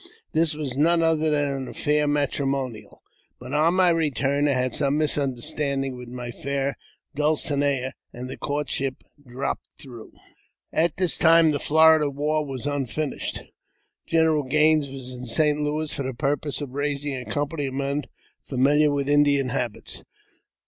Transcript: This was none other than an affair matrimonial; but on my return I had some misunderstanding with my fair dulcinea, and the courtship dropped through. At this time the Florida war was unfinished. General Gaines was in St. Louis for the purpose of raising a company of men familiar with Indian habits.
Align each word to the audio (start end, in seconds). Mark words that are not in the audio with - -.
This 0.31 0.55
was 0.55 0.75
none 0.75 1.03
other 1.03 1.29
than 1.29 1.57
an 1.57 1.67
affair 1.67 2.07
matrimonial; 2.07 3.03
but 3.39 3.53
on 3.53 3.75
my 3.75 3.89
return 3.89 4.47
I 4.47 4.53
had 4.53 4.73
some 4.73 4.97
misunderstanding 4.97 5.95
with 5.95 6.09
my 6.09 6.31
fair 6.31 6.75
dulcinea, 7.13 7.93
and 8.11 8.27
the 8.27 8.35
courtship 8.35 8.95
dropped 9.23 9.67
through. 9.79 10.13
At 10.73 10.97
this 10.97 11.19
time 11.19 11.51
the 11.51 11.59
Florida 11.59 12.09
war 12.09 12.43
was 12.43 12.65
unfinished. 12.65 13.41
General 14.07 14.41
Gaines 14.41 14.89
was 14.89 15.13
in 15.13 15.25
St. 15.25 15.61
Louis 15.61 15.93
for 15.93 16.01
the 16.01 16.15
purpose 16.15 16.61
of 16.61 16.71
raising 16.73 17.15
a 17.15 17.23
company 17.25 17.67
of 17.67 17.75
men 17.75 18.05
familiar 18.49 18.89
with 18.91 19.07
Indian 19.07 19.49
habits. 19.49 20.03